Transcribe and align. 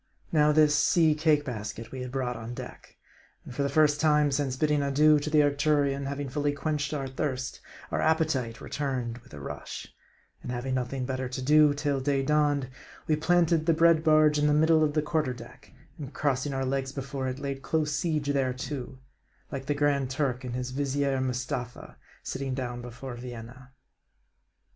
Now 0.31 0.51
this 0.51 0.73
sea 0.75 1.13
cake 1.13 1.45
basket 1.45 1.91
we 1.91 2.01
had 2.01 2.11
brought 2.11 2.35
on 2.35 2.55
deck. 2.55 2.97
And 3.45 3.53
for 3.53 3.61
the 3.61 3.69
first 3.69 4.01
time 4.01 4.31
since 4.31 4.55
bidding 4.57 4.81
adieu 4.81 5.19
to 5.19 5.29
the 5.29 5.43
Arcturion 5.43 6.07
having 6.07 6.27
fully 6.27 6.53
quenched 6.53 6.91
our 6.91 7.07
thirst, 7.07 7.59
our 7.91 8.01
appetite 8.01 8.61
returned 8.61 9.19
with 9.19 9.31
a 9.35 9.39
rush; 9.39 9.93
and 10.41 10.51
having 10.51 10.73
nothing 10.73 11.05
better 11.05 11.29
to 11.29 11.41
do 11.43 11.75
till 11.75 11.99
day 11.99 12.23
dawned, 12.23 12.67
we 13.05 13.15
planted 13.15 13.67
the 13.67 13.75
bread 13.75 14.03
barge 14.03 14.39
in 14.39 14.47
the 14.47 14.55
middle 14.55 14.83
of 14.83 14.93
the 14.93 15.03
quarter 15.03 15.33
deck; 15.35 15.71
and 15.99 16.15
crossing 16.15 16.51
our 16.51 16.65
legs 16.65 16.91
before 16.91 17.27
it, 17.27 17.37
laid 17.37 17.61
close 17.61 17.91
seige 17.93 18.33
thereto, 18.33 18.97
like 19.51 19.67
the 19.67 19.75
Grand 19.75 20.09
Turk 20.09 20.43
and 20.43 20.55
his 20.55 20.71
Vizier 20.71 21.21
Mustapha 21.21 21.95
sitting 22.23 22.55
down 22.55 22.81
before 22.81 23.13
Vienna. 23.13 23.73